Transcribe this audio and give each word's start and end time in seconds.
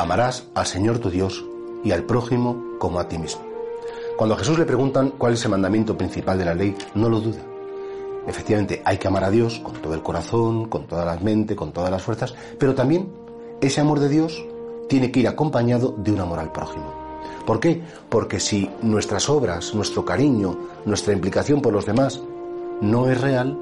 Amarás 0.00 0.46
al 0.54 0.64
Señor 0.64 0.98
tu 0.98 1.10
Dios 1.10 1.44
y 1.84 1.90
al 1.90 2.04
prójimo 2.04 2.78
como 2.78 3.00
a 3.00 3.06
ti 3.06 3.18
mismo. 3.18 3.42
Cuando 4.16 4.34
a 4.34 4.38
Jesús 4.38 4.58
le 4.58 4.64
preguntan 4.64 5.10
cuál 5.10 5.34
es 5.34 5.44
el 5.44 5.50
mandamiento 5.50 5.94
principal 5.98 6.38
de 6.38 6.46
la 6.46 6.54
ley, 6.54 6.74
no 6.94 7.10
lo 7.10 7.20
duda. 7.20 7.40
Efectivamente, 8.26 8.80
hay 8.86 8.96
que 8.96 9.08
amar 9.08 9.24
a 9.24 9.30
Dios 9.30 9.60
con 9.62 9.74
todo 9.74 9.92
el 9.92 10.02
corazón, 10.02 10.70
con 10.70 10.86
toda 10.86 11.04
la 11.04 11.18
mente, 11.18 11.54
con 11.54 11.72
todas 11.72 11.90
las 11.90 12.00
fuerzas, 12.00 12.34
pero 12.58 12.74
también 12.74 13.12
ese 13.60 13.82
amor 13.82 14.00
de 14.00 14.08
Dios 14.08 14.42
tiene 14.88 15.12
que 15.12 15.20
ir 15.20 15.28
acompañado 15.28 15.94
de 15.98 16.12
un 16.12 16.20
amor 16.20 16.38
al 16.38 16.50
prójimo. 16.50 16.94
¿Por 17.44 17.60
qué? 17.60 17.82
Porque 18.08 18.40
si 18.40 18.70
nuestras 18.80 19.28
obras, 19.28 19.74
nuestro 19.74 20.06
cariño, 20.06 20.58
nuestra 20.86 21.12
implicación 21.12 21.60
por 21.60 21.74
los 21.74 21.84
demás 21.84 22.22
no 22.80 23.10
es 23.10 23.20
real, 23.20 23.54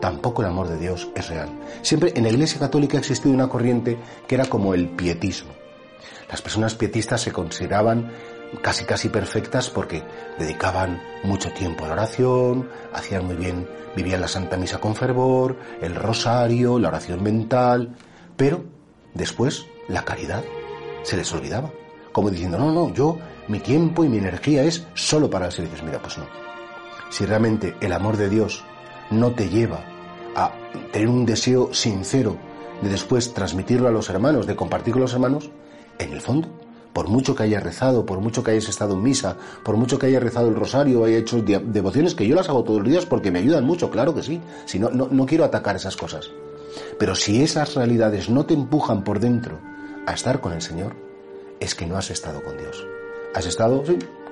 tampoco 0.00 0.42
el 0.42 0.48
amor 0.48 0.66
de 0.66 0.78
Dios 0.78 1.08
es 1.14 1.28
real. 1.28 1.48
Siempre 1.82 2.12
en 2.16 2.24
la 2.24 2.30
Iglesia 2.30 2.58
Católica 2.58 2.96
ha 2.96 3.00
existido 3.00 3.32
una 3.32 3.48
corriente 3.48 3.96
que 4.26 4.34
era 4.34 4.46
como 4.46 4.74
el 4.74 4.88
pietismo. 4.88 5.52
Las 6.28 6.42
personas 6.42 6.74
pietistas 6.74 7.20
se 7.20 7.32
consideraban 7.32 8.12
casi 8.62 8.84
casi 8.84 9.08
perfectas 9.08 9.70
porque 9.70 10.02
dedicaban 10.38 11.02
mucho 11.24 11.52
tiempo 11.52 11.84
a 11.84 11.88
la 11.88 11.94
oración, 11.94 12.68
hacían 12.92 13.26
muy 13.26 13.36
bien, 13.36 13.68
vivían 13.94 14.20
la 14.20 14.28
Santa 14.28 14.56
Misa 14.56 14.78
con 14.78 14.94
fervor, 14.94 15.56
el 15.80 15.94
rosario, 15.94 16.78
la 16.78 16.88
oración 16.88 17.22
mental, 17.22 17.96
pero 18.36 18.64
después 19.14 19.66
la 19.88 20.04
caridad 20.04 20.44
se 21.02 21.16
les 21.16 21.32
olvidaba. 21.32 21.70
Como 22.12 22.30
diciendo, 22.30 22.58
no, 22.58 22.72
no, 22.72 22.92
yo, 22.94 23.18
mi 23.48 23.60
tiempo 23.60 24.04
y 24.04 24.08
mi 24.08 24.18
energía 24.18 24.64
es 24.64 24.86
solo 24.94 25.28
para 25.28 25.46
el 25.46 25.52
servicio. 25.52 25.84
Mira, 25.84 26.00
pues 26.00 26.16
no. 26.18 26.26
Si 27.10 27.24
realmente 27.24 27.76
el 27.80 27.92
amor 27.92 28.16
de 28.16 28.28
Dios 28.28 28.64
no 29.10 29.32
te 29.32 29.48
lleva 29.48 29.84
a 30.34 30.52
tener 30.92 31.08
un 31.08 31.26
deseo 31.26 31.72
sincero 31.72 32.36
de 32.82 32.88
después 32.88 33.32
transmitirlo 33.32 33.88
a 33.88 33.92
los 33.92 34.10
hermanos, 34.10 34.46
de 34.46 34.56
compartir 34.56 34.92
con 34.92 35.02
los 35.02 35.12
hermanos, 35.12 35.50
en 35.98 36.12
el 36.12 36.20
fondo, 36.20 36.48
por 36.92 37.08
mucho 37.08 37.34
que 37.34 37.42
hayas 37.42 37.62
rezado, 37.62 38.06
por 38.06 38.20
mucho 38.20 38.42
que 38.42 38.52
hayas 38.52 38.70
estado 38.70 38.94
en 38.94 39.02
misa, 39.02 39.36
por 39.62 39.76
mucho 39.76 39.98
que 39.98 40.06
hayas 40.06 40.22
rezado 40.22 40.48
el 40.48 40.54
rosario, 40.54 41.04
haya 41.04 41.18
hecho 41.18 41.42
devociones, 41.42 42.14
que 42.14 42.26
yo 42.26 42.34
las 42.34 42.48
hago 42.48 42.64
todos 42.64 42.80
los 42.80 42.88
días 42.88 43.04
porque 43.04 43.30
me 43.30 43.40
ayudan 43.40 43.64
mucho, 43.64 43.90
claro 43.90 44.14
que 44.14 44.22
sí. 44.22 44.40
Si 44.64 44.78
no, 44.78 44.88
no, 44.88 45.26
quiero 45.26 45.44
atacar 45.44 45.76
esas 45.76 45.94
cosas. 45.94 46.30
Pero 46.98 47.14
si 47.14 47.42
esas 47.42 47.74
realidades 47.74 48.30
no 48.30 48.46
te 48.46 48.54
empujan 48.54 49.04
por 49.04 49.20
dentro 49.20 49.58
a 50.06 50.14
estar 50.14 50.40
con 50.40 50.54
el 50.54 50.62
Señor, 50.62 50.94
es 51.60 51.74
que 51.74 51.86
no 51.86 51.98
has 51.98 52.10
estado 52.10 52.42
con 52.42 52.56
Dios. 52.56 52.86
Has 53.34 53.44
estado, 53.44 53.84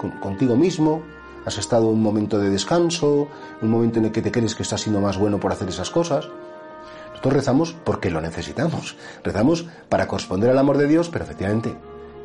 con, 0.00 0.12
contigo 0.12 0.56
mismo, 0.56 1.02
has 1.44 1.58
estado 1.58 1.90
en 1.90 1.96
un 1.96 2.02
momento 2.02 2.38
de 2.38 2.48
descanso, 2.48 3.28
un 3.60 3.70
momento 3.70 3.98
en 3.98 4.06
el 4.06 4.12
que 4.12 4.22
te 4.22 4.32
crees 4.32 4.54
que 4.54 4.62
estás 4.62 4.80
siendo 4.80 5.02
más 5.02 5.18
bueno 5.18 5.38
por 5.38 5.52
hacer 5.52 5.68
esas 5.68 5.90
cosas. 5.90 6.26
Nosotros 7.16 7.34
rezamos 7.34 7.76
porque 7.84 8.10
lo 8.10 8.20
necesitamos. 8.20 8.96
Rezamos 9.24 9.66
para 9.88 10.06
corresponder 10.06 10.50
al 10.50 10.58
amor 10.58 10.78
de 10.78 10.86
Dios, 10.86 11.08
pero 11.08 11.24
efectivamente 11.24 11.74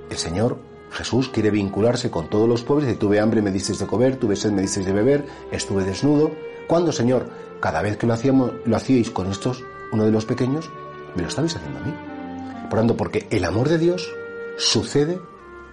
el 0.10 0.18
Señor 0.18 0.60
Jesús 0.92 1.30
quiere 1.30 1.52
vincularse 1.52 2.12
con 2.12 2.30
todos 2.30 2.48
los 2.48 2.64
pobres. 2.64 2.88
Dice, 2.88 3.00
tuve 3.00 3.20
hambre, 3.20 3.42
me 3.42 3.52
disteis 3.52 3.80
de 3.80 3.88
comer, 3.88 4.18
tuve 4.18 4.36
sed, 4.36 4.52
me 4.52 4.62
disteis 4.62 4.86
de 4.86 4.92
beber, 4.92 5.26
estuve 5.52 5.86
desnudo. 5.86 6.32
¿Cuándo, 6.68 6.92
Señor? 6.92 7.30
Cada 7.62 7.82
vez 7.82 7.98
que 7.98 8.06
lo, 8.06 8.14
hacíamos, 8.14 8.52
lo 8.66 8.76
hacíais 8.76 9.10
con 9.12 9.28
estos, 9.32 9.64
uno 9.92 10.04
de 10.04 10.12
los 10.12 10.26
pequeños, 10.26 10.70
me 11.16 11.22
lo 11.22 11.30
estabais 11.30 11.56
haciendo 11.56 11.80
a 11.80 11.84
mí. 11.84 11.94
Por 12.70 12.80
tanto, 12.80 12.98
porque 12.98 13.28
el 13.30 13.46
amor 13.46 13.70
de 13.70 13.78
Dios 13.78 14.14
sucede 14.58 15.20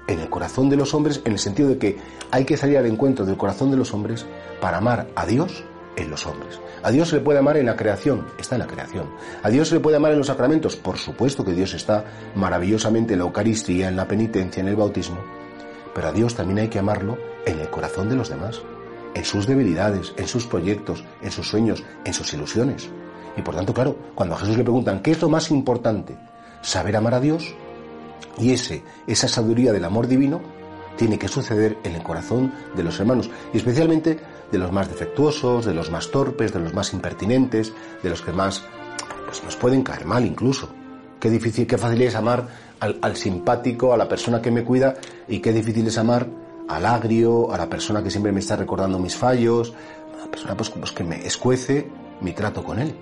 en 0.07 0.21
el 0.21 0.31
corazón 0.31 0.71
de 0.71 0.77
los 0.77 0.95
hombres 0.95 1.21
en 1.25 1.33
el 1.33 1.39
sentido 1.39 1.69
de 1.69 1.79
que 1.79 1.99
hay 2.31 2.45
que 2.45 2.57
salir 2.57 2.79
al 2.79 2.87
encuentro 2.87 3.27
del 3.27 3.37
corazón 3.37 3.71
de 3.71 3.77
los 3.77 3.93
hombres 3.93 4.25
para 4.61 4.79
amar 4.79 5.09
a 5.15 5.27
Dios 5.27 5.65
en 5.97 6.11
los 6.11 6.27
hombres. 6.27 6.61
A 6.83 6.91
Dios 6.91 7.09
se 7.09 7.17
le 7.17 7.23
puede 7.23 7.39
amar 7.39 7.57
en 7.57 7.67
la 7.67 7.77
creación, 7.77 8.27
está 8.39 8.55
en 8.55 8.61
la 8.61 8.67
creación. 8.67 9.11
A 9.43 9.51
Dios 9.51 9.69
se 9.69 9.75
le 9.75 9.81
puede 9.81 9.97
amar 9.97 10.13
en 10.13 10.19
los 10.19 10.29
sacramentos, 10.29 10.77
por 10.77 10.97
supuesto 10.97 11.45
que 11.45 11.53
Dios 11.53 11.75
está 11.75 12.05
maravillosamente 12.35 13.15
en 13.15 13.21
la 13.21 13.25
Eucaristía, 13.27 13.89
en 13.89 13.97
la 13.97 14.07
penitencia, 14.07 14.61
en 14.61 14.69
el 14.69 14.77
bautismo. 14.77 15.19
Pero 15.95 16.09
a 16.09 16.13
Dios 16.13 16.35
también 16.35 16.59
hay 16.61 16.69
que 16.69 16.79
amarlo 16.79 17.19
en 17.45 17.59
el 17.59 17.71
corazón 17.71 18.09
de 18.09 18.17
los 18.17 18.29
demás, 18.29 18.63
en 19.15 19.25
sus 19.25 19.47
debilidades, 19.47 20.13
en 20.17 20.29
sus 20.29 20.47
proyectos, 20.47 21.05
en 21.23 21.31
sus 21.31 21.49
sueños, 21.49 21.83
en 22.05 22.15
sus 22.15 22.33
ilusiones. 22.35 22.89
Y 23.37 23.43
por 23.43 23.55
tanto, 23.55 23.75
claro, 23.75 23.97
cuando 24.15 24.35
a 24.35 24.39
Jesús 24.39 24.57
le 24.57 24.65
preguntan 24.65 25.01
qué 25.01 25.13
es 25.13 25.23
lo 25.23 25.29
más 25.29 25.51
importante, 25.51 26.17
saber 26.61 26.97
amar 26.97 27.15
a 27.15 27.21
Dios, 27.21 27.55
y 28.39 28.53
ese, 28.53 28.83
esa 29.07 29.29
sabiduría 29.29 29.73
del 29.73 29.85
amor 29.85 30.07
divino 30.07 30.41
tiene 30.97 31.19
que 31.19 31.29
suceder 31.29 31.79
en 31.85 31.95
el 31.95 32.03
corazón 32.03 32.53
de 32.77 32.83
los 32.83 32.99
hermanos, 32.99 33.31
y 33.53 33.59
especialmente 33.59 34.19
de 34.51 34.59
los 34.59 34.73
más 34.73 34.89
defectuosos, 34.89 35.65
de 35.65 35.75
los 35.75 35.91
más 35.91 36.11
torpes, 36.11 36.53
de 36.53 36.61
los 36.61 36.75
más 36.75 36.93
impertinentes, 36.93 37.73
de 38.03 38.11
los 38.11 38.23
que 38.23 38.33
más 38.33 38.65
pues, 39.27 39.43
nos 39.45 39.57
pueden 39.57 39.83
caer 39.83 40.07
mal 40.07 40.25
incluso. 40.25 40.69
Qué 41.21 41.31
difícil, 41.31 41.67
qué 41.67 41.77
fácil 41.77 42.01
es 42.03 42.15
amar 42.15 42.47
al, 42.81 43.17
simpático, 43.17 43.93
a 43.93 43.97
la 43.97 44.09
persona 44.09 44.41
que 44.41 44.51
me 44.51 44.65
cuida, 44.65 44.95
y 45.27 45.41
qué 45.41 45.53
difícil 45.53 45.87
es 45.89 45.99
amar 45.99 46.27
al 46.69 46.87
agrio, 46.87 47.53
a 47.53 47.59
la 47.59 47.69
persona 47.69 48.03
que 48.03 48.11
siempre 48.11 48.31
me 48.31 48.41
está 48.41 48.57
recordando 48.57 48.99
mis 48.99 49.17
fallos, 49.17 49.75
a 50.17 50.25
la 50.25 50.31
persona 50.31 50.57
pues, 50.57 50.71
pues, 50.71 50.93
que 50.93 51.05
me 51.05 51.27
escuece 51.27 51.91
mi 52.21 52.33
trato 52.33 52.63
con 52.63 52.79
él. 52.79 52.95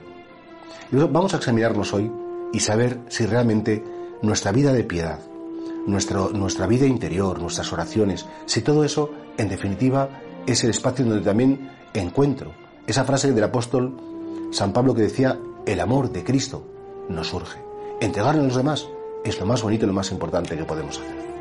Y 0.90 0.96
vamos 0.96 1.34
a 1.34 1.38
examinarnos 1.38 1.92
hoy 1.92 2.10
y 2.52 2.60
saber 2.60 3.00
si 3.08 3.26
realmente 3.26 3.84
nuestra 4.22 4.52
vida 4.52 4.72
de 4.72 4.84
piedad, 4.84 5.18
nuestra 5.86 6.66
vida 6.66 6.86
interior, 6.86 7.40
nuestras 7.40 7.72
oraciones, 7.72 8.26
si 8.46 8.62
todo 8.62 8.82
eso, 8.84 9.10
en 9.36 9.48
definitiva, 9.48 10.08
es 10.46 10.64
el 10.64 10.70
espacio 10.70 11.04
donde 11.04 11.24
también 11.24 11.70
encuentro 11.92 12.52
esa 12.86 13.04
frase 13.04 13.32
del 13.32 13.44
apóstol 13.44 13.96
San 14.52 14.72
Pablo 14.72 14.94
que 14.94 15.02
decía, 15.02 15.38
el 15.66 15.80
amor 15.80 16.10
de 16.12 16.22
Cristo 16.22 16.64
nos 17.08 17.28
surge. 17.28 17.58
Entregarle 18.00 18.42
a 18.42 18.44
los 18.44 18.56
demás 18.56 18.86
es 19.24 19.40
lo 19.40 19.46
más 19.46 19.62
bonito 19.62 19.84
y 19.84 19.88
lo 19.88 19.94
más 19.94 20.12
importante 20.12 20.56
que 20.56 20.64
podemos 20.64 20.98
hacer. 20.98 21.35